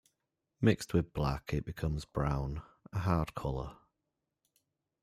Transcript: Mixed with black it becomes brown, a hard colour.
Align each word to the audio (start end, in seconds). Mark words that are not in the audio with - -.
Mixed 0.59 0.95
with 0.95 1.13
black 1.13 1.53
it 1.53 1.63
becomes 1.63 2.05
brown, 2.05 2.63
a 2.91 2.97
hard 3.01 3.35
colour. 3.35 3.75